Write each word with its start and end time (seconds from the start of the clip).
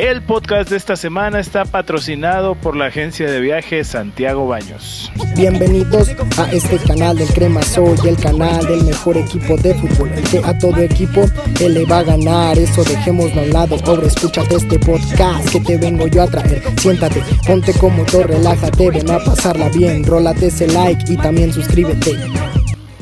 El 0.00 0.22
podcast 0.22 0.70
de 0.70 0.78
esta 0.78 0.96
semana 0.96 1.40
está 1.40 1.66
patrocinado 1.66 2.54
por 2.54 2.74
la 2.74 2.86
agencia 2.86 3.30
de 3.30 3.38
viajes 3.38 3.88
Santiago 3.88 4.48
Baños. 4.48 5.12
Bienvenidos 5.36 6.08
a 6.38 6.50
este 6.52 6.78
canal 6.78 7.18
del 7.18 7.28
Crema 7.28 7.60
Soy, 7.60 7.98
el 8.08 8.16
canal 8.16 8.64
del 8.64 8.82
mejor 8.84 9.18
equipo 9.18 9.58
de 9.58 9.74
fútbol, 9.74 10.10
que 10.30 10.38
a 10.38 10.56
todo 10.56 10.78
equipo 10.78 11.26
él 11.60 11.74
le 11.74 11.84
va 11.84 11.98
a 11.98 12.04
ganar. 12.04 12.58
Eso 12.58 12.82
dejémoslo 12.82 13.42
a 13.42 13.44
un 13.44 13.50
lado, 13.50 13.76
pobre, 13.76 14.06
escúchate 14.06 14.56
este 14.56 14.78
podcast 14.78 15.52
que 15.52 15.60
te 15.60 15.76
vengo 15.76 16.06
yo 16.06 16.22
a 16.22 16.28
traer. 16.28 16.62
Siéntate, 16.80 17.22
ponte 17.46 17.74
cómodo, 17.74 18.22
relájate, 18.22 18.90
ven 18.90 19.10
a 19.10 19.18
pasarla 19.18 19.68
bien, 19.68 20.02
rólate 20.04 20.46
ese 20.46 20.66
like 20.68 21.12
y 21.12 21.18
también 21.18 21.52
suscríbete. 21.52 22.16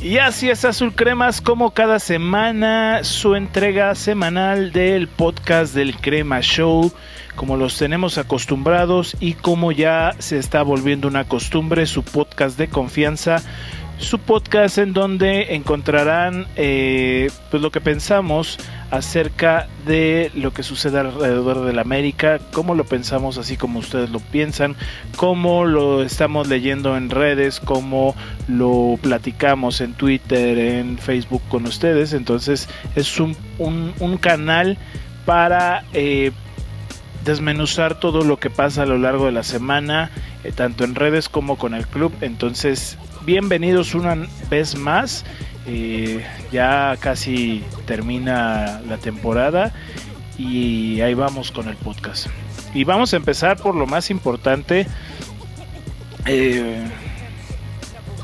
Y 0.01 0.19
así 0.19 0.49
es 0.49 0.65
Azul 0.65 0.95
Cremas 0.95 1.41
como 1.41 1.73
cada 1.73 1.99
semana 1.99 3.03
su 3.03 3.35
entrega 3.35 3.95
semanal 3.97 4.71
del 4.71 5.09
podcast 5.09 5.75
del 5.75 5.97
Crema 5.97 6.41
Show, 6.41 6.93
como 7.35 7.57
los 7.57 7.77
tenemos 7.77 8.17
acostumbrados 8.17 9.17
y 9.19 9.35
como 9.35 9.73
ya 9.73 10.15
se 10.21 10.39
está 10.39 10.63
volviendo 10.63 11.09
una 11.09 11.25
costumbre 11.25 11.85
su 11.87 12.05
podcast 12.05 12.57
de 12.57 12.69
confianza 12.69 13.43
su 13.99 14.21
podcast 14.21 14.79
en 14.79 14.93
donde 14.93 15.57
encontrarán 15.57 16.47
eh, 16.55 17.31
pues 17.51 17.61
lo 17.63 17.71
que 17.71 17.81
pensamos 17.81 18.59
acerca 18.91 19.69
de 19.87 20.31
lo 20.35 20.53
que 20.53 20.63
sucede 20.63 20.99
alrededor 20.99 21.65
de 21.65 21.73
la 21.73 21.83
América, 21.83 22.39
cómo 22.53 22.75
lo 22.75 22.85
pensamos 22.85 23.37
así 23.37 23.57
como 23.57 23.81
ustedes 23.81 24.11
lo 24.11 24.21
piensan, 24.21 24.77
cómo 25.17 25.65
lo 25.65 26.03
estamos 26.03 26.49
leyendo 26.49 26.97
en 26.97 27.11
redes, 27.11 27.61
cómo 27.61 28.15
lo 28.49 28.99
platicamos 29.01 29.81
en 29.81 29.93
Twitter, 29.95 30.59
en 30.59 30.99
Facebook 30.99 31.43
con 31.49 31.67
ustedes. 31.67 32.13
Entonces 32.13 32.69
es 32.97 33.21
un, 33.21 33.37
un, 33.59 34.17
canal 34.19 34.79
para 35.27 35.85
eh, 35.93 36.33
desmenuzar 37.25 38.01
todo 38.01 38.25
lo 38.25 38.39
que 38.39 38.51
pasa 38.51 38.83
a 38.83 38.87
lo 38.87 38.99
largo 38.99 39.27
de 39.27 39.33
la 39.33 39.43
semana, 39.43 40.11
eh, 40.45 40.53
tanto 40.53 40.85
en 40.85 40.95
redes 40.95 41.29
como 41.29 41.59
con 41.59 41.75
el 41.75 41.87
club. 41.87 42.13
Entonces 42.23 42.97
bienvenidos 43.29 43.95
una 43.95 44.17
vez 44.49 44.75
más. 44.77 45.27
Eh, 45.71 46.25
ya 46.51 46.97
casi 46.99 47.63
termina 47.85 48.81
la 48.89 48.97
temporada 48.97 49.75
y 50.39 51.03
ahí 51.03 51.13
vamos 51.13 51.51
con 51.51 51.69
el 51.69 51.77
podcast. 51.77 52.29
Y 52.73 52.85
vamos 52.85 53.13
a 53.13 53.17
empezar 53.17 53.59
por 53.59 53.75
lo 53.75 53.87
más 53.87 54.11
importante. 54.11 54.87
Eh, 56.25 56.85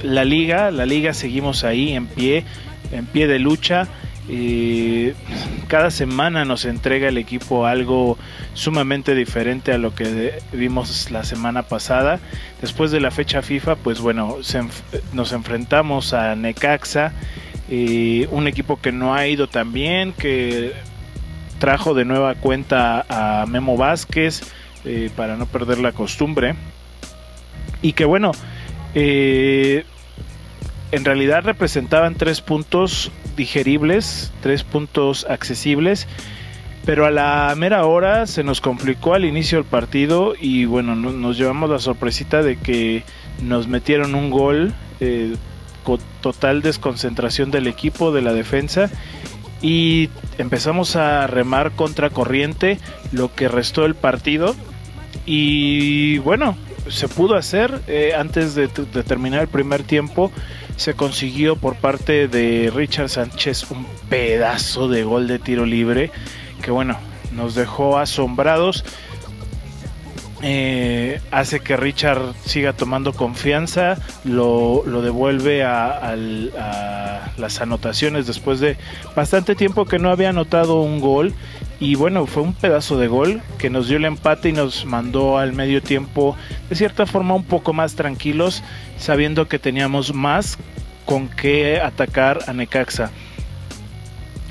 la 0.03 0.25
liga, 0.25 0.71
la 0.71 0.87
liga 0.87 1.13
seguimos 1.13 1.65
ahí 1.65 1.93
en 1.93 2.07
pie, 2.07 2.45
en 2.93 3.05
pie 3.05 3.27
de 3.27 3.39
lucha. 3.39 3.89
Eh, 4.29 5.15
cada 5.69 5.91
semana 5.91 6.47
nos 6.47 6.65
entrega 6.65 7.09
el 7.09 7.19
equipo 7.19 7.67
algo 7.67 8.17
sumamente 8.55 9.15
diferente 9.15 9.73
a 9.73 9.79
lo 9.79 9.95
que 9.95 10.41
vimos 10.53 11.11
la 11.11 11.25
semana 11.25 11.65
pasada. 11.65 12.21
Después 12.61 12.91
de 12.91 13.01
la 13.01 13.11
fecha 13.11 13.43
FIFA, 13.43 13.77
pues 13.77 14.01
bueno, 14.01 14.39
nos 15.13 15.33
enfrentamos 15.33 16.15
a 16.15 16.35
Necaxa, 16.37 17.13
eh, 17.69 18.29
un 18.31 18.47
equipo 18.47 18.81
que 18.81 18.93
no 18.93 19.15
ha 19.15 19.27
ido 19.27 19.47
tan 19.49 19.73
bien, 19.73 20.13
que 20.13 20.73
trajo 21.59 21.95
de 21.95 22.05
nueva 22.05 22.35
cuenta 22.35 23.05
a 23.09 23.47
Memo 23.47 23.77
Vázquez 23.77 24.43
eh, 24.85 25.11
para 25.15 25.37
no 25.37 25.47
perder 25.47 25.79
la 25.79 25.93
costumbre. 25.93 26.55
Y 27.83 27.93
que 27.93 28.07
bueno, 28.07 28.33
en 28.95 29.85
realidad 30.93 31.45
representaban 31.45 32.15
tres 32.15 32.41
puntos 32.41 33.11
digeribles, 33.37 34.33
tres 34.41 34.65
puntos 34.65 35.27
accesibles. 35.29 36.07
Pero 36.85 37.07
a 37.07 37.11
la 37.11 37.55
mera 37.57 37.87
hora 37.87 38.27
se 38.27 38.45
nos 38.45 38.61
complicó 38.61 39.15
al 39.15 39.25
inicio 39.25 39.57
del 39.59 39.67
partido 39.67 40.35
y 40.39 40.67
bueno, 40.67 40.95
nos 40.95 41.39
llevamos 41.39 41.71
la 41.71 41.79
sorpresita 41.79 42.43
de 42.43 42.57
que 42.57 43.05
nos 43.43 43.69
metieron 43.69 44.15
un 44.15 44.29
gol 44.29 44.75
eh, 45.01 45.35
con 45.83 45.99
total 46.21 46.61
desconcentración 46.61 47.51
del 47.51 47.69
equipo, 47.69 48.13
de 48.13 48.21
la 48.21 48.35
defensa 48.35 48.91
y 49.63 50.11
empezamos 50.37 50.95
a 50.95 51.27
remar 51.27 51.73
contra 51.73 52.11
corriente 52.11 52.79
lo 53.13 53.35
que 53.35 53.49
restó 53.49 53.87
el 53.87 53.95
partido 53.95 54.55
y 55.25 56.19
bueno, 56.19 56.55
se 56.89 57.09
pudo 57.09 57.35
hacer 57.35 57.81
eh, 57.87 58.13
antes 58.15 58.55
de, 58.55 58.69
de 58.69 59.03
terminar 59.03 59.41
el 59.41 59.49
primer 59.49 59.83
tiempo 59.83 60.31
se 60.77 60.95
consiguió 60.95 61.57
por 61.57 61.77
parte 61.77 62.29
de 62.29 62.73
Richard 62.75 63.09
Sánchez 63.09 63.71
un 63.71 63.87
pedazo 64.09 64.89
de 64.89 65.05
gol 65.05 65.27
de 65.29 65.39
tiro 65.39 65.67
libre 65.67 66.11
que 66.65 66.71
bueno, 66.71 66.97
nos 67.33 67.55
dejó 67.55 67.99
asombrados. 67.99 68.85
Eh, 70.47 71.21
hace 71.31 71.61
que 71.61 71.77
Richard 71.77 72.35
siga 72.45 72.75
tomando 72.75 73.15
confianza, 73.15 73.97
lo, 74.25 74.83
devuelve 75.03 75.65
a, 75.65 76.17
las 77.39 77.61
anotaciones 77.61 78.27
después 78.27 78.61
de 78.61 78.77
bastante 79.17 79.55
tiempo 79.55 79.87
que 79.87 79.99
no 79.99 80.11
había 80.11 80.31
anotado 80.31 80.81
un 80.81 81.01
gol. 81.01 81.35
Y 81.81 81.97
bueno, 81.97 82.27
fue 82.27 82.43
un 82.43 82.55
pedazo 82.55 82.99
de 82.99 83.09
gol 83.09 83.43
que 83.59 83.69
nos 83.71 83.89
dio 83.89 83.97
el 83.97 84.05
empate 84.05 84.51
y 84.51 84.53
nos 84.53 84.85
mandó 84.85 85.39
al 85.39 85.53
medio 85.53 85.83
tiempo 85.83 86.37
de 86.69 86.77
cierta 86.77 87.05
forma 87.05 87.35
un 87.35 87.45
poco 87.45 87.73
más 87.73 87.95
tranquilos, 87.95 88.63
sabiendo 88.99 89.49
que 89.49 89.59
teníamos 89.59 90.15
más 90.15 90.57
con 91.05 91.29
qué 91.29 91.81
atacar 91.81 92.41
a 92.47 92.53
Necaxa. 92.53 93.11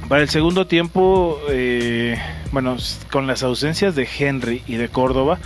Para 0.09 0.21
el 0.21 0.29
segundo 0.29 0.67
tiempo, 0.67 1.39
eh, 1.49 2.17
bueno, 2.51 2.75
con 3.09 3.25
las 3.25 3.41
ausencias 3.41 3.95
de 3.95 4.07
Henry 4.19 4.61
y 4.67 4.75
de 4.75 4.89
Córdoba, 4.89 5.39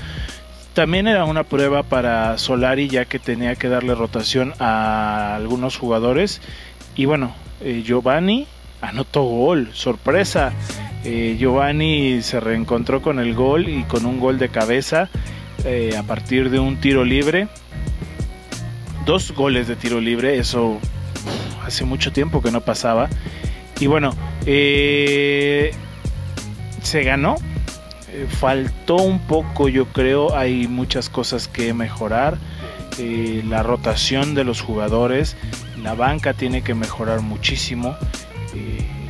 también 0.73 1.07
era 1.07 1.25
una 1.25 1.43
prueba 1.43 1.83
para 1.83 2.37
Solari 2.37 2.87
ya 2.87 3.05
que 3.05 3.19
tenía 3.19 3.55
que 3.55 3.69
darle 3.69 3.95
rotación 3.95 4.53
a 4.59 5.35
algunos 5.35 5.77
jugadores. 5.77 6.41
Y 6.95 7.05
bueno, 7.05 7.33
eh, 7.61 7.83
Giovanni 7.85 8.47
anotó 8.81 9.23
gol, 9.23 9.69
sorpresa. 9.73 10.53
Eh, 11.07 11.37
Giovanni 11.39 12.21
se 12.21 12.39
reencontró 12.39 13.01
con 13.01 13.19
el 13.19 13.33
gol 13.33 13.69
y 13.69 13.83
con 13.83 14.05
un 14.05 14.19
gol 14.19 14.37
de 14.37 14.49
cabeza 14.49 15.09
a 15.97 16.03
partir 16.03 16.49
de 16.49 16.59
un 16.59 16.77
tiro 16.77 17.03
libre. 17.03 17.47
Dos 19.05 19.33
goles 19.33 19.67
de 19.67 19.75
tiro 19.75 19.99
libre, 19.99 20.37
eso 20.37 20.79
hace 21.67 21.83
mucho 21.83 22.11
tiempo 22.11 22.41
que 22.41 22.51
no 22.51 22.61
pasaba. 22.61 23.09
Y 23.79 23.87
bueno, 23.87 24.11
eh, 24.45 25.71
se 26.81 27.03
ganó. 27.03 27.35
Eh, 28.11 28.25
faltó 28.29 28.95
un 28.95 29.19
poco, 29.19 29.67
yo 29.67 29.85
creo. 29.87 30.35
Hay 30.35 30.67
muchas 30.67 31.09
cosas 31.09 31.47
que 31.47 31.73
mejorar. 31.73 32.37
Eh, 32.97 33.43
la 33.47 33.61
rotación 33.61 34.33
de 34.33 34.43
los 34.43 34.61
jugadores. 34.61 35.35
La 35.83 35.93
banca 35.93 36.33
tiene 36.33 36.63
que 36.63 36.73
mejorar 36.73 37.21
muchísimo. 37.21 37.95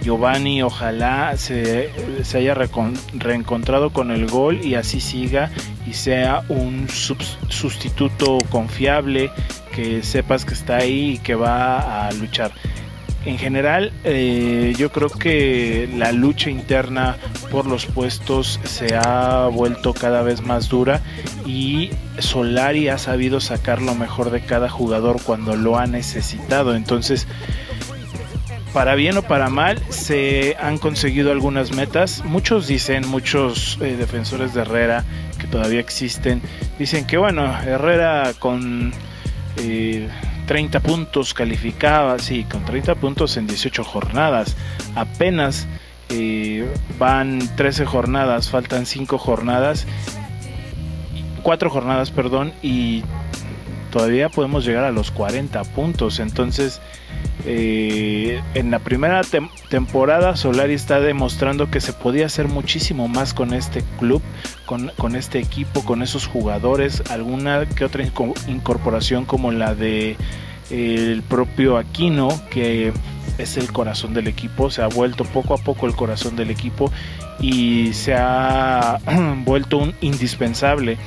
Giovanni 0.02 0.62
ojalá 0.62 1.35
se, 1.38 1.90
se, 2.24 2.38
haya 2.38 2.53
reencontrado 2.53 3.91
con 3.91 4.12
el 4.12 4.28
gol 4.28 4.63
y 4.63 4.75
así 4.75 5.00
siga 5.00 5.52
y 5.85 5.94
sea 5.94 6.44
un 6.50 6.88
sustituto 6.90 8.38
confiable, 8.50 9.31
que 9.74 10.03
sepas 10.03 10.46
que 10.46 10.53
está 10.53 10.78
ahí 10.78 11.13
y 11.13 11.18
que 11.19 11.36
va 11.36 12.07
a 12.07 12.12
luchar 12.13 12.52
en 13.28 13.38
general 13.38 13.91
eh, 14.06 14.74
yo 14.78 14.90
creo 14.90 15.09
que 15.09 15.90
la 15.94 16.13
lucha 16.13 16.50
interna 16.50 17.18
por 17.52 17.66
los 17.66 17.86
puestos 17.86 18.59
se 18.63 18.96
ha 18.96 19.47
vuelto 19.47 19.94
cada 19.94 20.22
vez 20.22 20.41
más 20.41 20.69
dura 20.69 21.02
y 21.46 21.90
Solari 22.19 22.88
ha 22.88 22.97
sabido 22.97 23.41
sacar 23.41 23.81
lo 23.81 23.96
mejor 23.96 24.31
de 24.31 24.41
cada 24.41 24.69
jugador 24.69 25.22
cuando 25.22 25.56
lo 25.56 25.78
ha 25.78 25.88
necesitado. 25.88 26.75
Entonces, 26.75 27.28
para 28.77 28.93
bien 28.93 29.17
o 29.17 29.23
para 29.23 29.49
mal, 29.49 29.81
se 29.89 30.55
han 30.61 30.77
conseguido 30.77 31.31
algunas 31.31 31.71
metas. 31.71 32.23
Muchos 32.23 32.67
dicen, 32.67 33.07
muchos 33.07 33.79
eh, 33.81 33.95
defensores 33.97 34.53
de 34.53 34.61
Herrera 34.61 35.03
que 35.39 35.47
todavía 35.47 35.79
existen, 35.79 36.44
dicen 36.77 37.07
que 37.07 37.18
bueno, 37.18 37.44
Herrera 37.59 38.33
con... 38.38 38.94
Eh, 39.57 40.07
30 40.45 40.79
puntos 40.81 41.33
calificaba, 41.33 42.19
sí, 42.19 42.44
con 42.44 42.63
30 42.65 42.94
puntos 42.95 43.35
en 43.35 43.47
18 43.47 43.83
jornadas. 43.83 44.56
Apenas 44.95 45.68
eh, 46.09 46.71
van 47.00 47.39
13 47.56 47.83
jornadas, 47.83 48.50
faltan 48.50 48.85
5 48.85 49.18
jornadas, 49.18 49.88
4 51.41 51.69
jornadas, 51.71 52.12
perdón, 52.12 52.53
y 52.62 53.03
todavía 53.89 54.30
podemos 54.30 54.63
llegar 54.63 54.83
a 54.83 54.91
los 54.91 55.09
40 55.09 55.63
puntos. 55.63 56.19
Entonces, 56.19 56.80
eh, 57.49 58.41
en 58.55 58.71
la 58.71 58.79
primera 58.79 59.21
temporada 59.69 60.35
Solari 60.35 60.73
está 60.73 60.99
demostrando 60.99 61.71
que 61.71 61.79
se 61.79 61.94
podía 61.94 62.25
hacer 62.25 62.49
muchísimo 62.49 63.07
más 63.07 63.33
con 63.33 63.53
este 63.53 63.85
club, 63.99 64.21
con, 64.65 65.15
este 65.15 65.39
equipo, 65.39 65.85
con 65.85 66.03
esos 66.03 66.27
jugadores, 66.27 67.01
alguna 67.09 67.65
que 67.65 67.85
otra 67.85 68.03
incorporación 68.47 69.23
como 69.23 69.53
la 69.53 69.75
de 69.75 70.17
el 70.69 71.23
propio 71.23 71.77
Aquino, 71.77 72.27
que 72.49 72.91
es 73.38 73.55
el 73.55 73.71
corazón 73.71 74.13
del 74.13 74.27
equipo, 74.27 74.69
se 74.69 74.81
ha 74.81 74.88
vuelto 74.88 75.23
poco 75.23 75.53
a 75.53 75.57
poco 75.57 75.88
el 75.88 75.95
corazón 75.95 76.35
del 76.35 76.51
equipo 76.51 76.91
y 77.39 77.94
se 77.94 78.13
ha 78.13 78.99
vuelto 79.45 79.77
un 79.77 79.95
indispensable. 80.01 80.97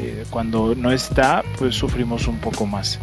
Eh, 0.00 0.24
cuando 0.28 0.74
no 0.74 0.90
está, 0.90 1.44
pues 1.56 1.76
sufrimos 1.76 2.26
un 2.26 2.38
poco 2.38 2.66
más. 2.66 2.98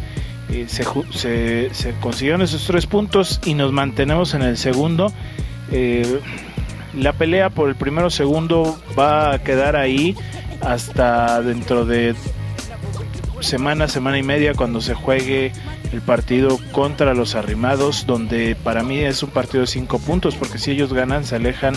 Eh, 0.52 0.66
se, 0.68 1.72
se, 1.72 1.92
consiguieron 2.00 2.42
esos 2.42 2.66
tres 2.66 2.86
puntos 2.86 3.40
y 3.44 3.54
nos 3.54 3.72
mantenemos 3.72 4.34
en 4.34 4.42
el 4.42 4.58
segundo. 4.58 5.10
Eh, 5.70 6.20
la 6.94 7.14
pelea 7.14 7.48
por 7.48 7.70
el 7.70 7.74
primero 7.74 8.10
segundo 8.10 8.78
va 8.98 9.32
a 9.32 9.38
quedar 9.42 9.76
ahí 9.76 10.14
hasta 10.60 11.40
dentro 11.40 11.86
de 11.86 12.14
semana, 13.42 13.88
semana 13.88 14.18
y 14.18 14.22
media 14.22 14.54
cuando 14.54 14.80
se 14.80 14.94
juegue 14.94 15.52
el 15.92 16.00
partido 16.00 16.58
contra 16.72 17.14
los 17.14 17.34
arrimados, 17.34 18.06
donde 18.06 18.56
para 18.56 18.82
mí 18.82 19.00
es 19.00 19.22
un 19.22 19.30
partido 19.30 19.62
de 19.62 19.66
cinco 19.66 19.98
puntos, 19.98 20.34
porque 20.36 20.58
si 20.58 20.70
ellos 20.70 20.92
ganan 20.92 21.24
se 21.24 21.36
alejan 21.36 21.74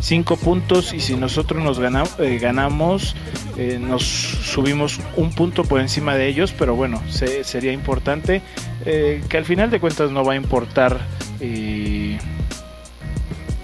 cinco 0.00 0.36
puntos 0.36 0.92
y 0.92 1.00
si 1.00 1.16
nosotros 1.16 1.62
nos 1.62 1.78
eh, 1.78 2.38
ganamos 2.38 3.14
eh, 3.56 3.78
nos 3.80 4.02
subimos 4.02 4.98
un 5.16 5.30
punto 5.30 5.64
por 5.64 5.80
encima 5.80 6.16
de 6.16 6.26
ellos, 6.26 6.54
pero 6.58 6.74
bueno, 6.74 7.02
sería 7.08 7.72
importante 7.72 8.42
eh, 8.84 9.22
que 9.28 9.36
al 9.36 9.44
final 9.44 9.70
de 9.70 9.78
cuentas 9.78 10.10
no 10.10 10.24
va 10.24 10.32
a 10.32 10.36
importar 10.36 11.00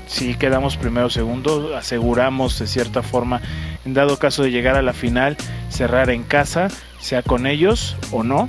si 0.08 0.34
quedamos 0.34 0.76
primero 0.76 1.06
o 1.06 1.10
segundo, 1.10 1.76
aseguramos 1.76 2.58
de 2.58 2.66
cierta 2.66 3.02
forma, 3.02 3.40
en 3.84 3.94
dado 3.94 4.18
caso 4.18 4.42
de 4.42 4.50
llegar 4.50 4.74
a 4.74 4.82
la 4.82 4.92
final, 4.92 5.36
cerrar 5.68 6.10
en 6.10 6.24
casa, 6.24 6.68
sea 7.00 7.22
con 7.22 7.46
ellos 7.46 7.96
o 8.10 8.22
no. 8.22 8.48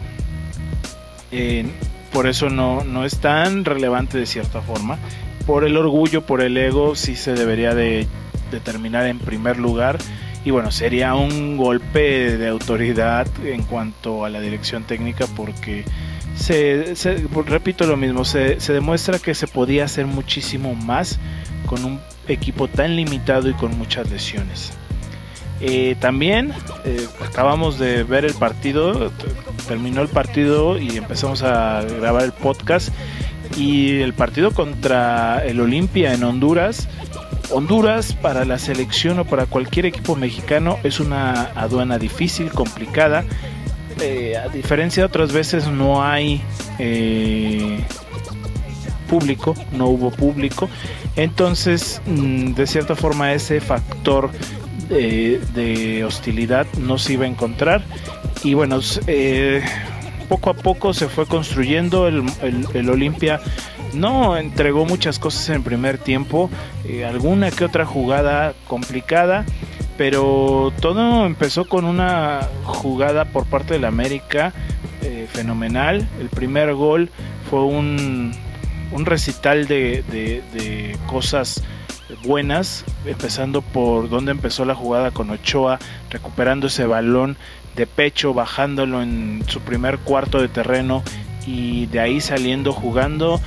por 2.12 2.28
eso 2.28 2.50
no, 2.50 2.84
no 2.84 3.06
es 3.06 3.20
tan 3.20 3.66
relevante 3.66 4.18
de 4.18 4.26
cierta 4.26 4.62
forma. 4.62 4.98
Por 5.46 5.64
el 5.64 5.78
orgullo, 5.78 6.26
por 6.26 6.42
el 6.42 6.58
ego, 6.58 6.96
sí 6.96 7.16
se 7.16 7.34
debería 7.34 7.74
de, 7.74 8.08
terminar 8.64 9.06
en 9.08 9.20
primer 9.20 9.58
lugar. 9.58 9.98
Y 10.46 10.52
bueno, 10.52 10.72
sería 10.72 11.16
un 11.16 11.58
golpe 11.58 12.38
de 12.38 12.48
autoridad 12.48 13.28
en 13.44 13.64
cuanto 13.64 14.26
a 14.26 14.30
la 14.30 14.40
dirección 14.40 14.84
técnica 14.84 15.26
porque 15.36 15.84
se, 16.36 16.96
repito 17.46 17.86
lo 17.86 17.98
mismo, 17.98 18.24
se, 18.24 18.60
se, 18.60 18.72
demuestra 18.72 19.20
que 19.20 19.36
se 19.36 19.48
podía 19.48 19.84
hacer 19.84 20.06
muchísimo 20.06 20.76
más 20.76 21.20
con 21.66 21.84
un 21.84 22.00
equipo 22.28 22.68
tan 22.68 22.96
limitado 22.96 23.50
y 23.50 23.54
con 23.54 23.78
muchas 23.78 24.10
lesiones. 24.10 24.79
Eh, 25.62 25.96
también 26.00 26.54
eh, 26.86 27.08
acabamos 27.26 27.78
de 27.80 28.04
ver 28.04 28.26
el 28.26 28.34
partido, 28.34 29.12
terminó 29.68 30.02
el 30.02 30.08
partido 30.08 30.78
y 30.78 30.98
empezamos 30.98 31.44
a 31.44 31.82
grabar 31.82 32.24
el 32.24 32.32
podcast. 32.32 32.90
Y 33.58 34.02
el 34.02 34.14
partido 34.14 34.52
contra 34.52 35.44
el 35.44 35.60
Olimpia 35.60 36.14
en 36.14 36.24
Honduras, 36.24 36.88
Honduras 37.52 38.14
para 38.14 38.46
la 38.46 38.60
selección 38.60 39.18
o 39.18 39.26
para 39.26 39.48
cualquier 39.48 39.88
equipo 39.88 40.16
mexicano 40.16 40.78
es 40.84 41.00
una 41.00 41.46
aduana 41.56 41.98
difícil, 41.98 42.52
complicada. 42.52 43.26
Eh, 44.02 44.38
a 44.38 44.48
diferencia 44.50 45.02
de 45.02 45.08
otras 45.08 45.34
veces 45.34 45.68
no 45.68 46.04
hay 46.04 46.42
público, 49.10 49.56
no 49.74 49.88
hubo 49.88 50.12
público. 50.12 50.70
Entonces, 51.16 52.02
mm, 52.06 52.54
de 52.54 52.68
cierta 52.68 52.96
forma, 52.96 53.34
ese 53.34 53.60
factor 53.60 54.30
de, 54.90 56.04
hostilidad 56.06 56.68
no 56.78 56.98
se 56.98 57.14
iba 57.14 57.26
a 57.26 57.28
encontrar. 57.28 57.84
Y 58.44 58.54
bueno, 58.54 58.80
eh, 59.08 59.62
poco 60.28 60.50
a 60.50 60.54
poco 60.54 60.94
se 60.94 61.08
fue 61.08 61.26
construyendo. 61.26 62.08
El, 62.08 62.24
el, 62.74 62.90
Olimpia 62.90 63.40
no 63.94 64.38
entregó 64.38 64.86
muchas 64.86 65.20
cosas 65.20 65.50
en 65.50 65.56
el 65.56 65.62
primer 65.62 65.98
tiempo, 65.98 66.50
eh, 66.86 67.06
alguna 67.06 67.52
que 67.52 67.66
otra 67.66 67.86
jugada 67.86 68.54
complicada, 68.68 69.46
pero 69.98 70.72
todo 70.80 71.26
empezó 71.26 71.66
con 71.66 71.86
una 71.86 72.48
jugada 72.64 73.26
por 73.26 73.46
parte 73.46 73.74
del 73.74 73.86
América 73.86 74.54
eh, 75.02 75.28
fenomenal. 75.32 76.08
El 76.20 76.30
primer 76.30 76.74
gol 76.74 77.10
fue 77.50 77.64
un, 77.64 78.32
un 78.92 79.06
recital 79.06 79.68
de, 79.68 80.04
de 80.10 80.98
cosas 81.08 81.64
buenas, 82.24 82.86
empezando 83.06 83.62
por 83.62 84.10
donde 84.10 84.32
empezó 84.32 84.66
la 84.66 84.76
jugada 84.76 85.12
con 85.12 85.30
Ochoa, 85.30 85.80
recuperando 86.10 86.68
ese 86.68 86.86
balón 86.86 87.38
de 87.76 87.88
pecho, 87.88 88.34
bajándolo 88.34 89.02
en 89.02 89.44
su 89.48 89.62
primer 89.62 90.00
cuarto 90.00 90.42
de 90.42 90.48
terreno 90.48 91.04
y 91.46 91.86
de 91.88 92.00
ahí 92.00 92.22
saliendo 92.22 92.74
jugando, 92.74 93.42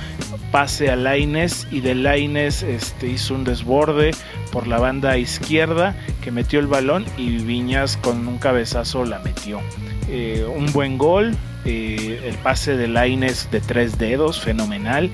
pase 0.51 0.89
a 0.89 0.95
Laines 0.95 1.67
y 1.71 1.81
de 1.81 1.95
Laines 1.95 2.63
este, 2.63 3.07
hizo 3.07 3.35
un 3.35 3.43
desborde 3.43 4.11
por 4.51 4.67
la 4.67 4.79
banda 4.79 5.17
izquierda 5.17 5.95
que 6.21 6.31
metió 6.31 6.59
el 6.59 6.67
balón 6.67 7.05
y 7.17 7.37
Viñas 7.37 7.97
con 7.97 8.27
un 8.27 8.37
cabezazo 8.39 9.05
la 9.05 9.19
metió. 9.19 9.61
Eh, 10.09 10.45
un 10.53 10.71
buen 10.73 10.97
gol, 10.97 11.35
eh, 11.65 12.21
el 12.25 12.35
pase 12.35 12.75
de 12.75 12.87
Laines 12.87 13.49
de 13.51 13.61
tres 13.61 13.97
dedos, 13.97 14.41
fenomenal. 14.41 15.09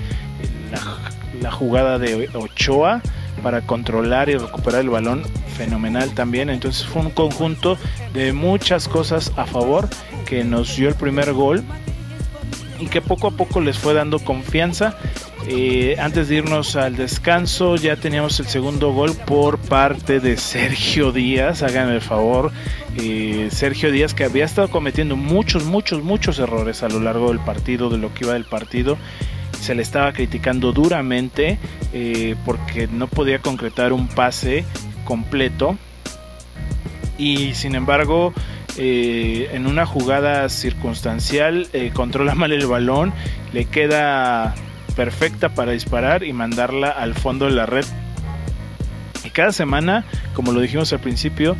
la 1.40 1.50
jugada 1.50 1.98
de 1.98 2.28
Ochoa 2.34 3.00
para 3.40 3.62
controlar 3.62 4.28
y 4.28 4.36
recuperar 4.36 4.82
el 4.82 4.90
balón 4.90 5.22
fenomenal 5.56 6.12
también. 6.14 6.50
Entonces 6.50 6.86
fue 6.86 7.02
un 7.02 7.10
conjunto 7.10 7.76
de 8.12 8.32
muchas 8.32 8.88
cosas 8.88 9.32
a 9.36 9.46
favor 9.46 9.88
que 10.26 10.44
nos 10.44 10.76
dio 10.76 10.88
el 10.88 10.94
primer 10.94 11.32
gol 11.32 11.64
y 12.78 12.86
que 12.86 13.00
poco 13.00 13.28
a 13.28 13.30
poco 13.32 13.60
les 13.60 13.78
fue 13.78 13.94
dando 13.94 14.18
confianza. 14.18 14.96
Eh, 15.48 15.96
antes 15.98 16.28
de 16.28 16.36
irnos 16.36 16.76
al 16.76 16.96
descanso 16.96 17.76
ya 17.76 17.96
teníamos 17.96 18.38
el 18.40 18.46
segundo 18.46 18.92
gol 18.92 19.14
por 19.26 19.58
parte 19.58 20.20
de 20.20 20.36
Sergio 20.36 21.12
Díaz, 21.12 21.62
háganme 21.62 21.94
el 21.94 22.00
favor. 22.00 22.52
Eh, 22.98 23.48
Sergio 23.50 23.90
Díaz 23.90 24.14
que 24.14 24.24
había 24.24 24.44
estado 24.44 24.68
cometiendo 24.68 25.16
muchos, 25.16 25.64
muchos, 25.64 26.02
muchos 26.02 26.38
errores 26.38 26.82
a 26.82 26.88
lo 26.88 27.00
largo 27.00 27.28
del 27.28 27.40
partido, 27.40 27.88
de 27.88 27.98
lo 27.98 28.12
que 28.12 28.24
iba 28.24 28.34
del 28.34 28.44
partido 28.44 28.98
se 29.60 29.74
le 29.74 29.82
estaba 29.82 30.12
criticando 30.12 30.72
duramente 30.72 31.58
eh, 31.92 32.34
porque 32.44 32.88
no 32.88 33.06
podía 33.06 33.40
concretar 33.40 33.92
un 33.92 34.08
pase 34.08 34.64
completo 35.04 35.76
y 37.18 37.54
sin 37.54 37.74
embargo 37.74 38.32
eh, 38.78 39.50
en 39.52 39.66
una 39.66 39.84
jugada 39.84 40.48
circunstancial 40.48 41.68
eh, 41.72 41.90
controla 41.92 42.34
mal 42.34 42.52
el 42.52 42.66
balón, 42.66 43.12
le 43.52 43.66
queda 43.66 44.54
perfecta 44.96 45.50
para 45.50 45.72
disparar 45.72 46.24
y 46.24 46.32
mandarla 46.32 46.88
al 46.88 47.14
fondo 47.14 47.46
de 47.46 47.52
la 47.52 47.66
red. 47.66 47.84
Y 49.24 49.30
cada 49.30 49.52
semana, 49.52 50.04
como 50.34 50.52
lo 50.52 50.60
dijimos 50.60 50.92
al 50.92 51.00
principio, 51.00 51.56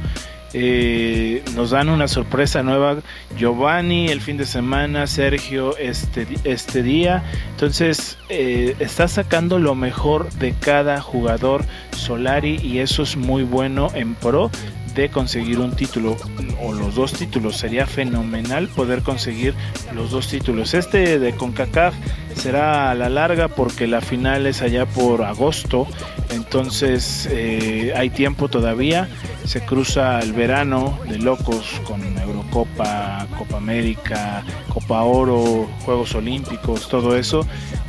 eh, 0.53 1.43
nos 1.55 1.71
dan 1.71 1.89
una 1.89 2.09
sorpresa 2.09 2.63
nueva. 2.63 2.99
Giovanni 3.37 4.09
el 4.09 4.21
fin 4.21 4.37
de 4.37 4.47
semana, 4.47 5.07
Sergio 5.07 5.77
este, 5.77 6.27
este 6.45 6.83
día. 6.83 7.23
Entonces 7.51 8.19
eh, 8.29 8.75
está 8.81 9.09
sacando 9.09 9.59
lo 9.59 9.75
mejor 9.75 10.31
de 10.33 10.53
cada 10.53 11.01
jugador 11.01 11.65
Solari 11.93 12.59
y 12.63 12.79
eso 12.79 13.03
es 13.03 13.17
muy 13.17 13.45
bueno 13.45 13.89
en 13.95 14.15
pro 14.15 14.51
de 14.95 15.09
conseguir 15.09 15.59
un 15.59 15.73
título 15.73 16.17
o 16.63 16.73
los 16.73 16.95
dos 16.95 17.13
títulos. 17.13 17.57
Sería 17.57 17.87
fenomenal 17.87 18.69
poder 18.69 19.03
conseguir 19.03 19.55
los 19.95 20.11
dos 20.11 20.29
títulos. 20.29 20.75
Este 20.75 21.19
de 21.19 21.33
CONCACAF 21.35 21.95
será 22.35 22.91
a 22.91 22.95
la 22.95 23.09
larga 23.09 23.49
porque 23.49 23.87
la 23.87 24.01
final 24.01 24.47
es 24.47 24.63
allá 24.63 24.87
por 24.87 25.23
agosto. 25.23 25.87
Entonces 26.31 27.29
eh, 27.31 27.93
hay 27.97 28.11
tiempo 28.11 28.49
todavía. 28.49 29.09
Se 29.45 29.61
cruza 29.61 30.21
el 30.21 30.33
verano 30.33 30.99
de 31.09 31.19
locos 31.19 31.81
con 31.85 32.01
Eurocopa, 32.19 33.27
Copa 33.39 33.57
América, 33.57 34.45
Copa 34.73 35.03
Oro, 35.03 35.69
Juegos 35.85 36.15
Olímpicos, 36.15 36.89
todo 36.89 37.17
eso. 37.17 37.47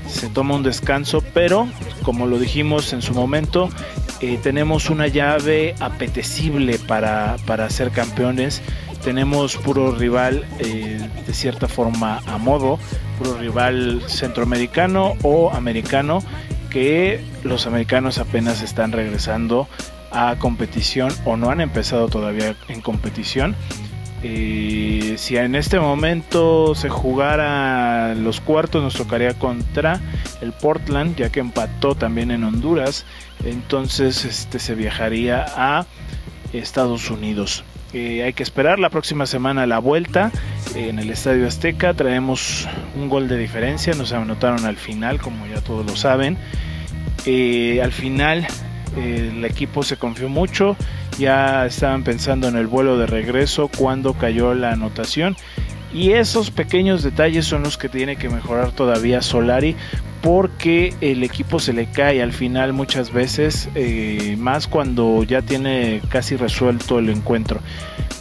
Se 0.08 0.27
toma 0.27 0.55
un 0.55 0.63
descanso, 0.63 1.24
pero 1.34 1.67
como 2.03 2.25
lo 2.25 2.39
dijimos 2.39 2.93
en 2.93 3.01
su 3.01 3.13
momento, 3.13 3.70
eh, 4.22 4.40
tenemos 4.42 4.90
una 4.90 5.08
llave 5.08 5.74
apetecible 5.80 6.78
para, 6.78 7.38
ser 7.70 7.92
campeones. 7.92 8.62
Tenemos 9.04 9.58
puro 9.58 9.96
rival 9.96 10.46
eh, 10.60 11.00
de 11.25 11.34
cierta 11.34 11.68
forma 11.68 12.22
a 12.28 12.38
modo, 12.38 12.78
puro 13.18 13.38
rival 13.38 14.04
centroamericano 14.08 15.13
o 15.24 15.51
americano, 15.51 16.24
que 16.70 17.24
los 17.44 17.66
americanos 17.66 18.20
apenas 18.20 18.62
están 18.62 18.92
regresando 18.92 19.68
a 20.12 20.36
competición 20.38 21.12
o 21.25 21.36
no 21.36 21.50
han 21.50 21.62
empezado 21.62 22.08
todavía 22.08 22.56
en 22.68 22.82
competición. 22.82 23.56
Eh, 24.24 25.16
si 25.18 25.38
en 25.38 25.56
este 25.56 25.80
momento 25.80 26.75
se 26.75 26.90
jugara 26.90 28.13
los 28.13 28.40
cuartos, 28.40 28.84
nos 28.84 28.94
tocaría 28.94 29.34
contra 29.34 30.00
el 30.42 30.51
Portland, 30.51 31.16
ya 31.16 31.30
que 31.30 31.40
empató 31.40 31.96
también 31.96 32.32
en 32.32 32.44
Honduras. 32.44 33.06
Entonces 33.44 34.25
este, 34.25 34.60
se 34.60 34.75
viajaría 34.75 35.46
a 35.56 35.86
Estados 36.54 37.10
Unidos. 37.10 37.63
Eh, 37.94 38.24
hay 38.24 38.34
que 38.34 38.44
esperar 38.44 38.80
la 38.80 38.90
próxima 38.90 39.25
semana 39.25 39.66
la 39.66 39.80
vuelta 39.80 40.32
en 40.75 41.00
el 41.00 41.10
Estadio 41.10 41.48
Azteca. 41.48 41.94
Traemos 41.94 42.68
un 42.96 43.10
gol 43.10 43.28
de 43.28 43.38
diferencia, 43.38 43.94
nos 43.96 44.13
anotaron 44.13 44.66
al 44.66 44.78
final, 44.78 45.20
como 45.20 45.48
ya 45.48 45.62
todos 45.62 45.86
lo 45.86 45.96
saben. 45.96 46.38
Eh, 47.25 47.82
al 47.84 47.92
final 47.92 48.48
el 48.98 49.44
equipo 49.46 49.84
se 49.84 49.98
confió 49.98 50.30
mucho, 50.30 50.75
ya 51.18 51.65
estaban 51.65 52.03
pensando 52.03 52.48
en 52.48 52.56
el 52.56 52.68
vuelo 52.68 52.98
de 52.98 53.08
regreso 53.08 53.70
cuando 53.75 54.13
cayó 54.13 54.53
la 54.53 54.72
anotación 54.72 55.36
y 55.94 56.12
esos 56.12 56.51
pequeños 56.51 57.03
detalles 57.03 57.46
son 57.46 57.63
los 57.63 57.77
que 57.77 57.89
tiene 57.89 58.15
que 58.15 58.30
mejorar 58.30 58.72
todavía 58.72 59.22
Solari 59.22 59.75
porque 60.22 60.94
el 61.01 61.24
equipo 61.24 61.60
se 61.60 61.74
le 61.74 61.88
cae 61.88 62.22
al 62.22 62.32
final 62.32 62.74
muchas 62.74 63.12
veces, 63.12 63.70
eh, 63.75 64.36
más 64.38 64.68
cuando 64.68 65.24
ya 65.24 65.41
tiene 65.41 66.01
casi 66.10 66.36
resuelto 66.36 67.00
el 67.00 67.10
encuentro. 67.10 67.60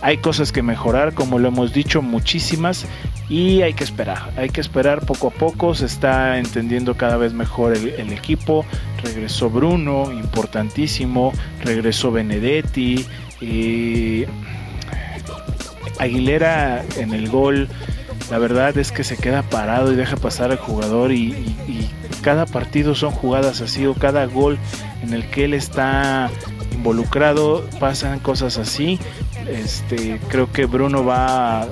Hay 0.02 0.18
cosas 0.18 0.52
que 0.52 0.62
mejorar, 0.62 1.14
como 1.14 1.38
lo 1.38 1.48
hemos 1.48 1.72
dicho, 1.72 2.00
muchísimas, 2.00 2.86
y 3.28 3.62
hay 3.62 3.74
que 3.74 3.84
esperar, 3.84 4.30
hay 4.36 4.48
que 4.48 4.60
esperar 4.60 5.04
poco 5.06 5.28
a 5.28 5.30
poco, 5.30 5.74
se 5.74 5.86
está 5.86 6.38
entendiendo 6.38 6.96
cada 6.96 7.16
vez 7.16 7.32
mejor 7.32 7.76
el, 7.76 8.12
equipo, 8.12 8.64
regresó 9.02 9.50
Bruno, 9.50 10.10
importantísimo, 10.10 11.32
regresó 11.62 12.10
Benedetti, 12.10 13.04
eh, 13.40 14.26
Aguilera 15.98 16.82
en 16.96 17.12
el 17.12 17.28
gol, 17.28 17.68
la 18.30 18.38
verdad 18.38 18.78
es 18.78 18.92
que 18.92 19.04
se 19.04 19.16
queda 19.16 19.42
parado 19.42 19.92
y 19.92 19.96
deja 19.96 20.16
pasar 20.16 20.50
al 20.50 20.58
jugador 20.58 21.12
y, 21.12 21.56
cada 22.22 22.44
partido 22.44 22.94
son 22.94 23.12
jugadas 23.12 23.62
así 23.62 23.86
o 23.86 23.94
cada 23.94 24.26
gol 24.26 24.58
en 25.02 25.14
el 25.14 25.24
que 25.30 25.46
él 25.46 25.54
está 25.54 26.28
involucrado 26.70 27.64
pasan 27.80 28.18
cosas 28.18 28.58
así. 28.58 28.98
Este, 29.50 30.20
creo 30.28 30.50
que 30.52 30.66
Bruno 30.66 31.04
va 31.04 31.66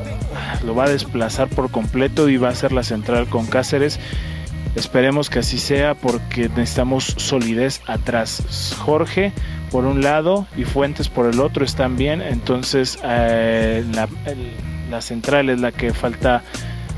lo 0.65 0.75
va 0.75 0.85
a 0.85 0.89
desplazar 0.89 1.49
por 1.49 1.71
completo 1.71 2.29
y 2.29 2.37
va 2.37 2.49
a 2.49 2.55
ser 2.55 2.73
la 2.73 2.83
central 2.83 3.29
con 3.29 3.47
Cáceres. 3.47 4.01
Esperemos 4.75 5.31
que 5.31 5.41
así 5.41 5.59
sea 5.59 5.95
porque 5.95 6.49
necesitamos 6.49 7.15
solidez 7.17 7.81
atrás. 7.87 8.77
Jorge 8.79 9.33
por 9.71 9.85
un 9.85 10.03
lado 10.03 10.47
y 10.57 10.65
Fuentes 10.65 11.09
por 11.09 11.27
el 11.27 11.41
otro 11.41 11.65
están 11.65 11.97
bien. 11.97 12.21
Entonces 12.21 12.99
eh, 13.03 13.85
la, 13.93 14.09
la 14.91 15.01
central 15.01 15.49
es 15.49 15.61
la 15.61 15.73
que 15.73 15.93
falta 15.93 16.43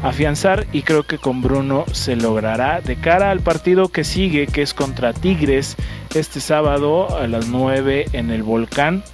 afianzar 0.03 0.67
y 0.73 0.83
creo 0.83 1.03
que 1.03 1.19
con 1.19 1.43
Bruno 1.43 1.85
se 1.93 2.17
logrará 2.17 2.81
de 2.81 2.97
cara 2.97 3.31
al 3.31 3.41
partido 3.41 3.89
que 3.89 4.03
sigue 4.03 4.47
que 4.47 4.63
es 4.63 4.73
contra 4.73 5.13
Tigres 5.13 5.77
este 6.15 6.41
sábado 6.41 7.19
a 7.19 7.27
las 7.27 7.49
9 7.49 8.07
en 8.15 8.31
el 8.31 8.43
volcán 8.43 9.05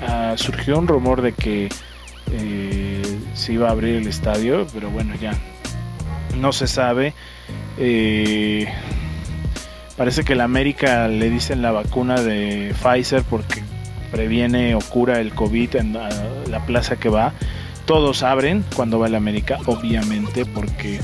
ah, 0.00 0.34
surgió 0.36 0.78
un 0.78 0.88
rumor 0.88 1.22
de 1.22 1.32
que 1.32 1.68
eh, 2.32 3.18
se 3.34 3.54
iba 3.54 3.68
a 3.68 3.72
abrir 3.72 3.96
el 3.96 4.06
estadio 4.06 4.66
pero 4.72 4.90
bueno 4.90 5.14
ya 5.20 5.32
no 6.38 6.52
se 6.52 6.66
sabe. 6.66 7.14
Eh, 7.78 8.66
parece 9.96 10.24
que 10.24 10.34
la 10.34 10.44
América 10.44 11.08
le 11.08 11.30
dicen 11.30 11.62
la 11.62 11.72
vacuna 11.72 12.20
de 12.22 12.74
Pfizer 12.80 13.22
porque 13.24 13.62
previene 14.10 14.74
o 14.74 14.80
cura 14.80 15.20
el 15.20 15.34
COVID 15.34 15.76
en 15.76 15.92
la 15.92 16.66
plaza 16.66 16.96
que 16.96 17.08
va. 17.08 17.32
Todos 17.84 18.22
abren 18.22 18.64
cuando 18.76 18.98
va 18.98 19.06
el 19.06 19.14
América, 19.14 19.58
obviamente, 19.66 20.44
porque 20.44 21.00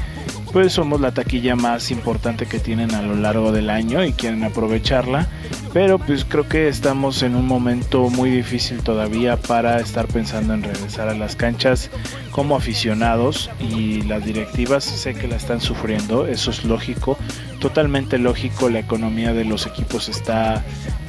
pues 0.54 0.72
somos 0.72 1.00
la 1.00 1.10
taquilla 1.10 1.56
más 1.56 1.90
importante 1.90 2.46
que 2.46 2.60
tienen 2.60 2.94
a 2.94 3.02
lo 3.02 3.16
largo 3.16 3.50
del 3.50 3.70
año 3.70 4.04
y 4.04 4.12
quieren 4.12 4.44
aprovecharla. 4.44 5.26
Pero 5.72 5.98
pues 5.98 6.24
creo 6.24 6.48
que 6.48 6.68
estamos 6.68 7.24
en 7.24 7.34
un 7.34 7.44
momento 7.44 8.08
muy 8.08 8.30
difícil 8.30 8.80
todavía 8.80 9.36
para 9.36 9.80
estar 9.80 10.06
pensando 10.06 10.54
en 10.54 10.62
regresar 10.62 11.08
a 11.08 11.14
las 11.14 11.34
canchas 11.34 11.90
como 12.30 12.54
aficionados 12.54 13.50
y 13.58 14.02
las 14.02 14.24
directivas 14.24 14.84
sé 14.84 15.14
que 15.14 15.26
la 15.26 15.34
están 15.34 15.60
sufriendo, 15.60 16.28
eso 16.28 16.52
es 16.52 16.64
lógico, 16.64 17.18
totalmente 17.58 18.18
lógico, 18.18 18.70
la 18.70 18.78
economía 18.78 19.32
de 19.32 19.44
los 19.44 19.66
equipos 19.66 20.08
está 20.08 20.62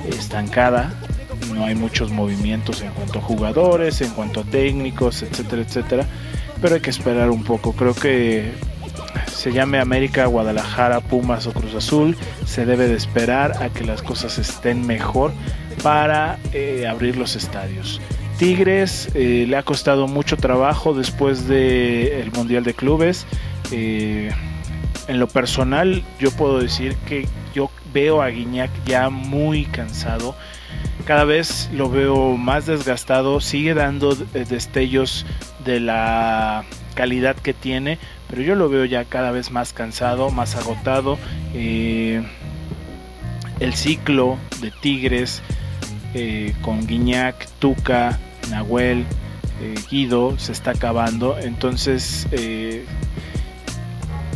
estancada, 0.09 0.91
no 1.53 1.65
hay 1.65 1.75
muchos 1.75 2.09
movimientos 2.11 2.81
en 2.81 2.89
cuanto 2.93 3.19
a 3.19 3.21
jugadores, 3.21 4.01
en 4.01 4.09
cuanto 4.09 4.39
a 4.39 4.43
técnicos, 4.43 5.21
etcétera, 5.21 5.61
etcétera. 5.61 6.05
Pero 6.61 6.75
hay 6.75 6.81
que 6.81 6.89
esperar 6.89 7.29
un 7.29 7.43
poco. 7.43 7.73
Creo 7.73 7.93
que 7.93 8.51
se 9.35 9.51
llame 9.51 9.79
América, 9.79 10.25
Guadalajara, 10.25 11.01
Pumas 11.01 11.45
o 11.47 11.53
Cruz 11.53 11.75
Azul, 11.75 12.15
se 12.45 12.65
debe 12.65 12.87
de 12.87 12.95
esperar 12.95 13.61
a 13.61 13.69
que 13.69 13.83
las 13.83 14.01
cosas 14.01 14.37
estén 14.37 14.85
mejor 14.87 15.31
para 15.83 16.39
eh, 16.53 16.87
abrir 16.87 17.17
los 17.17 17.35
estadios. 17.35 18.01
Tigres 18.37 19.09
eh, 19.13 19.45
le 19.47 19.57
ha 19.57 19.63
costado 19.63 20.07
mucho 20.07 20.37
trabajo 20.37 20.93
después 20.93 21.47
del 21.47 22.31
Mundial 22.31 22.63
de 22.63 22.73
Clubes. 22.73 23.25
Eh, 23.71 24.31
en 25.07 25.19
lo 25.19 25.27
personal, 25.27 26.03
yo 26.19 26.31
puedo 26.31 26.59
decir 26.59 26.95
que 27.07 27.27
yo 27.53 27.69
veo 27.93 28.21
a 28.21 28.27
Guiñac 28.29 28.71
ya 28.85 29.09
muy 29.09 29.65
cansado 29.65 30.35
cada 31.05 31.23
vez 31.23 31.69
lo 31.71 31.89
veo 31.89 32.35
más 32.35 32.65
desgastado, 32.65 33.39
sigue 33.39 33.75
dando 33.75 34.15
destellos 34.15 35.25
de 35.63 35.79
la 35.79 36.65
calidad 36.95 37.35
que 37.35 37.53
tiene, 37.53 37.99
pero 38.29 38.41
yo 38.41 38.55
lo 38.55 38.69
veo 38.69 38.85
ya 38.85 39.05
cada 39.05 39.31
vez 39.31 39.51
más 39.51 39.73
cansado, 39.73 40.29
más 40.31 40.55
agotado. 40.55 41.17
Eh, 41.53 42.23
el 43.59 43.73
ciclo 43.73 44.37
de 44.61 44.71
Tigres 44.71 45.41
eh, 46.13 46.53
con 46.61 46.85
Guiñac, 46.85 47.47
Tuca, 47.59 48.19
Nahuel, 48.49 49.05
eh, 49.61 49.75
Guido 49.89 50.37
se 50.37 50.51
está 50.51 50.71
acabando, 50.71 51.37
entonces 51.39 52.27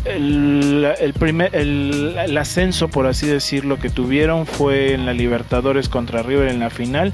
el, 0.05 0.88
el, 1.53 2.38
ascenso, 2.38 2.88
por 2.88 3.08
así 3.08 3.27
decirlo, 3.27 3.79
que 3.79 3.89
tuvieron 3.89 4.46
fue 4.46 4.93
en 4.93 5.05
la 5.05 5.13
Libertadores 5.13 5.89
contra 5.89 6.24
River 6.24 6.48
en 6.48 6.60
la 6.60 6.69
final. 6.69 7.13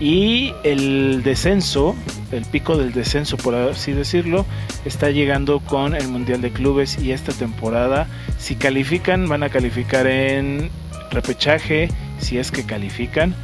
Y 0.00 0.54
el 0.64 1.22
descenso, 1.22 1.94
el 2.32 2.46
pico 2.46 2.78
del 2.78 2.92
descenso, 2.92 3.36
por 3.36 3.54
así 3.54 3.92
decirlo, 3.92 4.46
está 4.86 5.10
llegando 5.10 5.60
con 5.60 5.94
el 5.94 6.08
Mundial 6.08 6.40
de 6.40 6.50
Clubes. 6.50 6.98
Y 6.98 7.12
esta 7.12 7.32
temporada, 7.32 8.08
si 8.38 8.56
califican, 8.56 9.28
van 9.28 9.42
a 9.42 9.50
calificar 9.50 10.06
en 10.06 10.70
repechaje, 11.10 11.90
si 12.18 12.38
es 12.38 12.50
que 12.50 12.64
califican. 12.64 13.34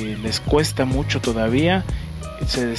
Eh, 0.00 0.16
les 0.22 0.40
cuesta 0.40 0.86
mucho 0.86 1.20
todavía. 1.20 1.84
Se, 2.46 2.74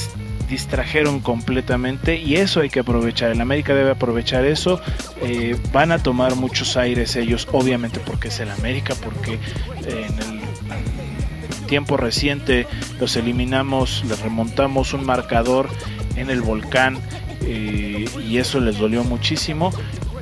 distrajeron 0.49 1.19
completamente 1.19 2.17
y 2.17 2.35
eso 2.35 2.61
hay 2.61 2.69
que 2.69 2.79
aprovechar. 2.79 3.31
El 3.31 3.39
América 3.39 3.73
debe 3.73 3.91
aprovechar 3.91 4.45
eso. 4.45 4.81
Eh, 5.21 5.55
van 5.71 5.91
a 5.91 5.99
tomar 5.99 6.35
muchos 6.35 6.75
aires 6.75 7.15
ellos, 7.15 7.47
obviamente 7.51 7.99
porque 7.99 8.29
es 8.29 8.39
el 8.39 8.49
América, 8.49 8.95
porque 9.01 9.33
eh, 9.33 10.07
en 10.09 10.19
el 10.19 10.28
tiempo 11.69 11.95
reciente 11.95 12.67
los 12.99 13.15
eliminamos, 13.15 14.03
les 14.07 14.19
remontamos 14.19 14.93
un 14.93 15.05
marcador 15.05 15.69
en 16.15 16.31
el 16.31 16.41
volcán 16.41 16.97
eh, 17.45 18.05
y 18.27 18.37
eso 18.37 18.59
les 18.59 18.79
dolió 18.79 19.03
muchísimo. 19.03 19.71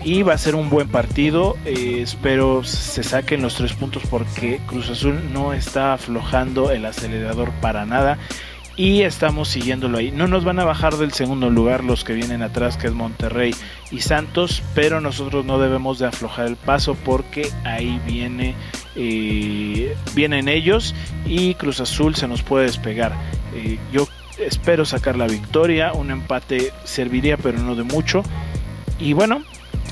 Y 0.03 0.21
va 0.21 0.33
a 0.33 0.37
ser 0.37 0.55
un 0.55 0.69
buen 0.69 0.87
partido. 0.87 1.57
espero 1.65 2.63
se 2.63 3.03
saquen 3.03 3.41
los 3.41 3.55
tres 3.55 3.73
puntos 3.73 4.03
porque 4.09 4.59
Cruz 4.67 4.89
Azul 4.89 5.19
no 5.33 5.53
está 5.53 5.93
aflojando 5.93 6.71
el 6.71 6.85
acelerador 6.85 7.51
para 7.61 7.85
nada 7.85 8.17
y 8.77 9.01
estamos 9.01 9.49
siguiéndolo 9.49 9.97
ahí. 9.97 10.11
No 10.11 10.27
nos 10.27 10.45
van 10.45 10.59
a 10.59 10.65
bajar 10.65 10.95
del 10.97 11.11
segundo 11.11 11.49
lugar 11.49 11.83
los 11.83 12.03
que 12.03 12.13
vienen 12.13 12.43
atrás, 12.43 12.77
que 12.77 12.87
es 12.87 12.93
Monterrey 12.93 13.53
y 13.91 14.01
Santos, 14.01 14.61
pero 14.75 15.01
nosotros 15.01 15.43
no 15.43 15.57
debemos 15.57 15.97
de 15.97 16.05
aflojar 16.05 16.45
el 16.45 16.55
paso 16.55 16.95
porque 17.03 17.49
ahí 17.63 17.99
viene, 18.05 18.53
eh, 18.95 19.95
vienen 20.13 20.47
ellos 20.47 20.93
y 21.25 21.55
Cruz 21.55 21.79
Azul 21.79 22.15
se 22.15 22.27
nos 22.27 22.43
puede 22.43 22.65
despegar. 22.65 23.13
Eh, 23.55 23.79
yo 23.91 24.07
espero 24.37 24.85
sacar 24.85 25.17
la 25.17 25.25
victoria, 25.25 25.91
un 25.93 26.11
empate 26.11 26.71
serviría, 26.83 27.35
pero 27.35 27.57
no 27.57 27.75
de 27.75 27.83
mucho. 27.83 28.21
Y 28.99 29.13
bueno, 29.13 29.41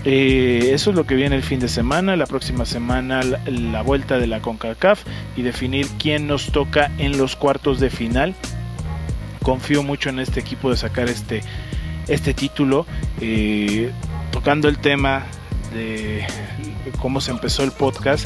eh, 0.04 0.70
eso 0.74 0.92
es 0.92 0.96
lo 0.96 1.08
que 1.08 1.16
viene 1.16 1.36
el 1.36 1.44
fin 1.44 1.60
de 1.60 1.70
semana, 1.70 2.16
la 2.16 2.28
próxima 2.28 2.66
semana 2.66 3.24
la, 3.24 3.40
la, 3.48 3.82
vuelta 3.82 4.20
de 4.20 4.28
la 4.28 4.42
CONCACAF 4.42 5.04
y 5.36 5.42
definir 5.42 5.88
quién 5.98 6.28
nos 6.28 6.52
toca 6.52 6.92
en 7.00 7.18
los 7.18 7.36
cuartos 7.36 7.80
de 7.80 7.90
final 7.90 8.36
confío 9.46 9.84
mucho 9.84 10.10
en 10.10 10.18
este 10.18 10.40
equipo 10.40 10.72
de 10.72 10.76
sacar 10.76 11.08
este, 11.08 11.44
este 12.08 12.34
título. 12.34 12.88
Eh, 13.22 13.92
tocando 14.32 14.68
el 14.68 14.80
tema 14.80 15.24
de 15.72 16.26
cómo 17.00 17.22
se 17.22 17.30
empezó 17.30 17.64
el 17.64 17.72
podcast, 17.72 18.26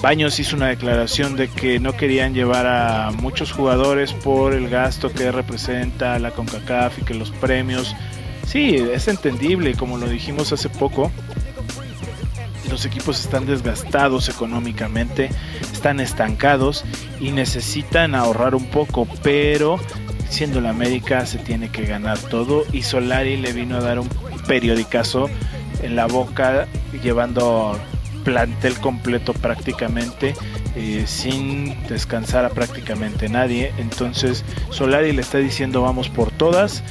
Baños 0.00 0.38
hizo 0.38 0.56
una 0.56 0.68
declaración 0.68 1.36
de 1.36 1.48
que 1.48 1.80
no 1.80 1.96
querían 1.96 2.32
llevar 2.32 2.66
a 2.66 3.10
muchos 3.10 3.52
jugadores 3.52 4.12
por 4.12 4.54
el 4.54 4.68
gasto 4.68 5.12
que 5.12 5.30
representa 5.32 6.18
la 6.18 6.30
CONCACAF 6.30 7.00
y 7.00 7.02
que 7.02 7.14
los 7.14 7.30
premios. 7.30 7.94
Sí, 8.46 8.76
es 8.76 9.08
entendible, 9.08 9.74
como 9.74 9.98
lo 9.98 10.08
dijimos 10.08 10.52
hace 10.52 10.68
poco, 10.68 11.10
los 12.70 12.86
equipos 12.86 13.20
están 13.20 13.44
desgastados 13.44 14.28
económicamente, 14.28 15.30
están 15.72 16.00
estancados 16.00 16.84
y 17.18 17.32
necesitan 17.32 18.14
ahorrar 18.14 18.54
un 18.54 18.66
poco, 18.66 19.06
pero 19.22 19.80
siendo 20.28 20.60
la 20.60 20.70
América 20.70 21.26
se 21.26 21.38
tiene 21.38 21.70
que 21.70 21.86
ganar 21.86 22.18
todo 22.18 22.64
y 22.72 22.82
Solari 22.82 23.36
le 23.36 23.52
vino 23.52 23.76
a 23.76 23.80
dar 23.80 23.98
un 23.98 24.08
periodicazo 24.46 25.28
en 25.82 25.96
la 25.96 26.06
boca 26.06 26.66
llevando 27.02 27.78
plantel 28.24 28.78
completo 28.78 29.32
prácticamente 29.32 30.34
eh, 30.76 31.04
sin 31.06 31.76
descansar 31.88 32.44
a 32.44 32.50
prácticamente 32.50 33.28
nadie. 33.28 33.72
Entonces 33.78 34.44
Solari 34.70 35.12
le 35.12 35.22
está 35.22 35.38
diciendo 35.38 35.82
vamos 35.82 36.08
por 36.08 36.30
todas. 36.30 36.82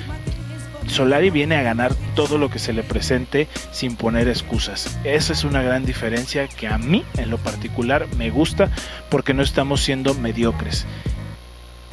Solari 0.88 1.29
viene 1.29 1.56
a 1.58 1.63
ganar 1.63 1.94
todo 2.15 2.38
lo 2.38 2.50
que 2.50 2.60
se 2.60 2.72
le 2.72 2.82
presente 2.82 3.48
sin 3.72 3.98
poner 3.98 4.27
excusas. 4.29 4.98
Esa 5.03 5.34
es 5.34 5.44
una 5.44 5.62
gran 5.62 5.86
diferencia 5.86 6.48
que 6.48 6.67
a 6.67 6.77
mí 6.77 7.03
en 7.17 7.29
lo 7.29 7.38
particular 7.38 8.08
me 8.17 8.29
gusta 8.29 8.70
porque 9.10 9.34
no 9.34 9.44
estamos 9.44 9.82
siendo 9.82 10.13
mediocres. 10.13 10.86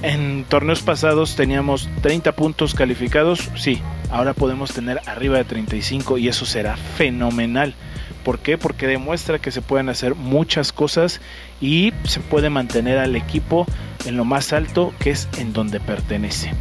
En 0.05 0.45
torneos 0.45 0.83
pasados 0.83 1.35
teníamos 1.35 1.89
30 2.03 2.33
puntos 2.33 2.75
calificados, 2.75 3.49
sí, 3.57 3.81
ahora 4.11 4.35
podemos 4.35 4.75
tener 4.75 5.01
arriba 5.07 5.39
de 5.39 5.45
35 5.45 6.19
y 6.19 6.29
eso 6.29 6.45
será 6.45 6.77
fenomenal. 6.77 7.75
¿Por 8.23 8.39
qué? 8.39 8.59
Porque 8.59 8.87
demuestra 8.87 9.39
que 9.39 9.51
se 9.51 9.63
pueden 9.63 9.89
hacer 9.89 10.15
muchas 10.15 10.73
cosas 10.73 11.23
y 11.59 11.95
se 12.05 12.21
puede 12.21 12.51
mantener 12.51 12.99
al 12.99 13.17
equipo 13.17 13.65
en 14.05 14.19
lo 14.19 14.27
más 14.27 14.53
alto 14.53 14.93
que 14.99 15.09
es 15.09 15.27
en 15.39 15.55
donde 15.55 15.81
pertenece. 15.81 16.53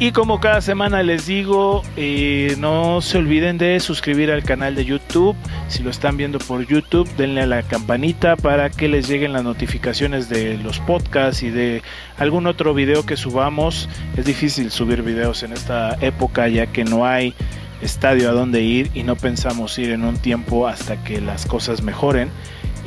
Y 0.00 0.12
como 0.12 0.38
cada 0.38 0.60
semana 0.60 1.02
les 1.02 1.26
digo, 1.26 1.82
eh, 1.96 2.54
no 2.60 3.00
se 3.00 3.18
olviden 3.18 3.58
de 3.58 3.80
suscribir 3.80 4.30
al 4.30 4.44
canal 4.44 4.76
de 4.76 4.84
YouTube. 4.84 5.34
Si 5.66 5.82
lo 5.82 5.90
están 5.90 6.16
viendo 6.16 6.38
por 6.38 6.64
YouTube, 6.64 7.08
denle 7.16 7.40
a 7.40 7.46
la 7.46 7.64
campanita 7.64 8.36
para 8.36 8.70
que 8.70 8.86
les 8.86 9.08
lleguen 9.08 9.32
las 9.32 9.42
notificaciones 9.42 10.28
de 10.28 10.56
los 10.58 10.78
podcasts 10.78 11.42
y 11.42 11.50
de 11.50 11.82
algún 12.16 12.46
otro 12.46 12.74
video 12.74 13.04
que 13.04 13.16
subamos. 13.16 13.88
Es 14.16 14.24
difícil 14.24 14.70
subir 14.70 15.02
videos 15.02 15.42
en 15.42 15.52
esta 15.52 15.96
época 16.00 16.46
ya 16.46 16.68
que 16.68 16.84
no 16.84 17.04
hay 17.04 17.34
estadio 17.82 18.30
a 18.30 18.32
donde 18.32 18.62
ir 18.62 18.92
y 18.94 19.02
no 19.02 19.16
pensamos 19.16 19.76
ir 19.80 19.90
en 19.90 20.04
un 20.04 20.16
tiempo 20.16 20.68
hasta 20.68 21.02
que 21.02 21.20
las 21.20 21.44
cosas 21.44 21.82
mejoren. 21.82 22.30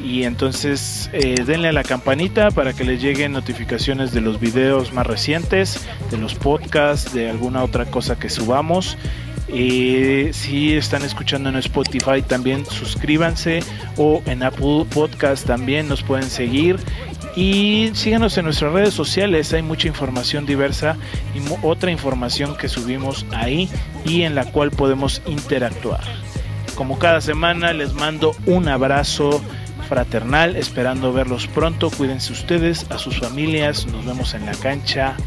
Y 0.04 0.24
entonces 0.24 1.10
eh, 1.14 1.36
denle 1.46 1.70
a 1.70 1.74
la 1.74 1.84
campanita 1.84 2.52
para 2.52 2.74
que 2.74 2.84
les 2.84 3.02
lleguen 3.02 3.34
notificaciones 3.34 4.12
de 4.12 4.22
los 4.22 4.40
videos 4.40 4.94
más 4.94 5.06
recientes, 5.06 5.86
de 6.10 6.18
los 6.18 6.36
podcasts, 6.36 7.14
de 7.14 7.30
alguna 7.30 7.64
otra 7.64 7.86
cosa 7.86 8.18
que 8.18 8.30
subamos. 8.30 8.98
Eh, 9.48 10.32
si 10.34 10.74
están 10.74 11.04
escuchando 11.04 11.50
en 11.50 11.58
Spotify 11.58 12.22
también 12.26 12.66
suscríbanse 12.66 13.60
o 13.98 14.22
en 14.26 14.44
Apple 14.44 14.86
Podcast 14.94 15.46
también 15.46 15.90
nos 15.90 16.04
pueden 16.04 16.30
seguir 16.30 16.78
y 17.36 17.92
síganos 17.94 18.38
en 18.38 18.46
nuestras 18.46 18.72
redes 18.74 18.94
sociales, 18.94 19.54
hay 19.54 19.62
mucha 19.62 19.88
información 19.88 20.46
diversa 20.46 20.98
y 21.34 21.40
otra 21.66 21.92
información 21.92 22.56
que 22.58 22.68
subimos 22.68 23.26
ahí 23.32 23.70
y 24.06 24.24
en 24.24 24.36
la 24.36 24.46
cual 24.46 24.72
podemos 24.72 25.22
interactuar. 25.26 26.02
Como 26.76 27.00
cada 27.00 27.22
semana 27.22 27.74
les 27.74 27.94
mando 27.94 28.36
un 28.46 28.68
abrazo 28.68 29.42
fraternal, 29.92 30.56
esperando 30.56 31.12
verlos 31.12 31.48
pronto, 31.48 31.90
cuídense 31.90 32.32
ustedes, 32.32 32.86
a 32.92 32.98
sus 32.98 33.20
familias, 33.20 33.86
nos 33.88 34.06
vemos 34.06 34.34
en 34.34 34.46
la 34.46 34.54
cancha. 34.54 35.18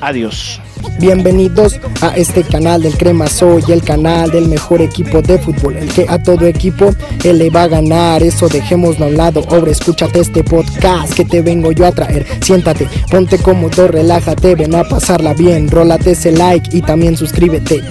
Adiós. 0.00 0.60
Bienvenidos 0.98 1.78
a 2.02 2.08
este 2.16 2.42
canal 2.42 2.82
del 2.82 2.98
Crema 2.98 3.28
Soy, 3.28 3.62
el 3.68 3.84
canal 3.84 4.32
del 4.32 4.48
mejor 4.48 4.82
equipo 4.82 5.22
de 5.22 5.38
fútbol, 5.38 5.76
el 5.76 5.88
que 5.88 6.04
a 6.08 6.20
todo 6.20 6.46
equipo 6.46 6.90
él 7.22 7.38
le 7.38 7.48
va 7.48 7.62
a 7.62 7.68
ganar. 7.68 8.24
Eso 8.24 8.48
dejémoslo 8.48 9.04
a 9.04 9.08
un 9.08 9.16
lado. 9.16 9.44
Ahora 9.50 9.70
escúchate 9.70 10.18
este 10.18 10.42
podcast 10.42 11.14
que 11.14 11.24
te 11.24 11.40
vengo 11.40 11.70
yo 11.70 11.86
a 11.86 11.92
traer. 11.92 12.26
Siéntate, 12.40 12.88
ponte 13.08 13.38
cómodo, 13.38 13.86
relájate, 13.86 14.56
ven 14.56 14.74
a 14.74 14.82
pasarla 14.82 15.32
bien. 15.32 15.70
Rólate 15.70 16.10
ese 16.10 16.32
like 16.32 16.76
y 16.76 16.82
también 16.82 17.16
suscríbete. 17.16 17.84